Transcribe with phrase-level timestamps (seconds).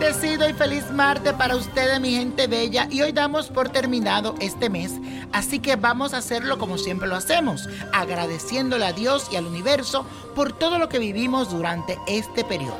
[0.00, 2.88] Bendecido y feliz martes para ustedes, mi gente bella.
[2.90, 4.92] Y hoy damos por terminado este mes.
[5.30, 10.06] Así que vamos a hacerlo como siempre lo hacemos, agradeciéndole a Dios y al universo
[10.34, 12.78] por todo lo que vivimos durante este periodo.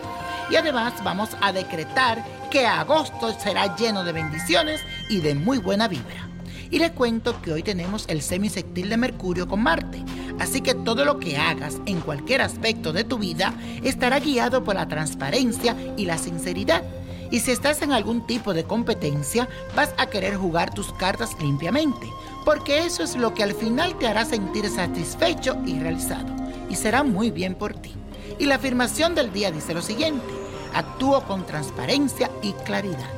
[0.50, 4.80] Y además vamos a decretar que agosto será lleno de bendiciones
[5.10, 6.26] y de muy buena vibra.
[6.70, 10.02] Y les cuento que hoy tenemos el semisectil de Mercurio con Marte,
[10.38, 13.52] así que todo lo que hagas en cualquier aspecto de tu vida
[13.82, 16.82] estará guiado por la transparencia y la sinceridad.
[17.30, 22.08] Y si estás en algún tipo de competencia, vas a querer jugar tus cartas limpiamente,
[22.44, 26.34] porque eso es lo que al final te hará sentir satisfecho y realizado,
[26.68, 27.94] y será muy bien por ti.
[28.38, 30.26] Y la afirmación del día dice lo siguiente,
[30.74, 33.10] actúo con transparencia y claridad.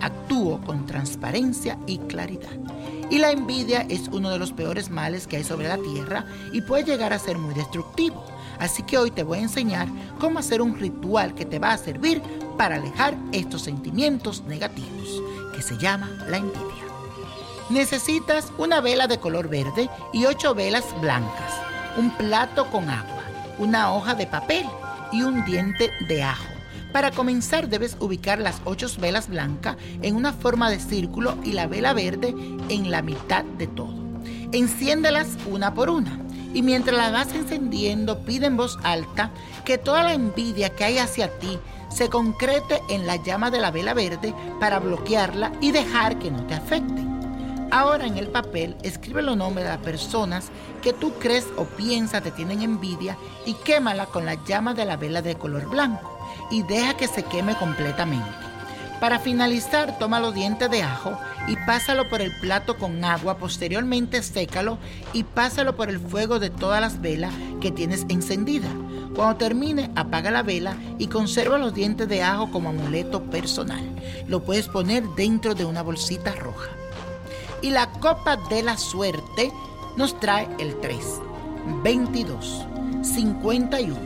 [0.00, 2.48] Actúo con transparencia y claridad.
[3.10, 6.62] Y la envidia es uno de los peores males que hay sobre la tierra y
[6.62, 8.24] puede llegar a ser muy destructivo.
[8.58, 11.78] Así que hoy te voy a enseñar cómo hacer un ritual que te va a
[11.78, 12.22] servir
[12.60, 15.22] para alejar estos sentimientos negativos,
[15.56, 16.84] que se llama la envidia.
[17.70, 21.54] Necesitas una vela de color verde y ocho velas blancas,
[21.96, 23.22] un plato con agua,
[23.56, 24.66] una hoja de papel
[25.10, 26.52] y un diente de ajo.
[26.92, 31.66] Para comenzar debes ubicar las ocho velas blancas en una forma de círculo y la
[31.66, 32.34] vela verde
[32.68, 33.96] en la mitad de todo.
[34.52, 36.20] Enciéndelas una por una
[36.52, 39.30] y mientras las vas encendiendo pide en voz alta
[39.64, 43.70] que toda la envidia que hay hacia ti se concrete en la llama de la
[43.70, 47.02] vela verde para bloquearla y dejar que no te afecte.
[47.72, 50.50] Ahora en el papel escribe los nombres de las personas
[50.82, 54.96] que tú crees o piensas te tienen envidia y quémala con la llama de la
[54.96, 56.18] vela de color blanco
[56.50, 58.49] y deja que se queme completamente.
[59.00, 64.22] Para finalizar, toma los dientes de ajo y pásalo por el plato con agua, posteriormente
[64.22, 64.76] sécalo
[65.14, 68.70] y pásalo por el fuego de todas las velas que tienes encendidas.
[69.16, 73.82] Cuando termine, apaga la vela y conserva los dientes de ajo como amuleto personal.
[74.28, 76.68] Lo puedes poner dentro de una bolsita roja.
[77.62, 79.50] Y la copa de la suerte
[79.96, 80.98] nos trae el 3,
[81.82, 82.66] 22,
[83.02, 83.96] 51,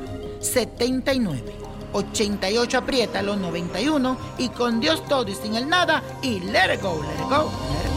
[0.41, 1.64] 79.
[1.95, 6.83] 88 aprieta los 91 y con Dios todo y sin el nada y let it
[6.83, 7.94] go, let it go, let it go.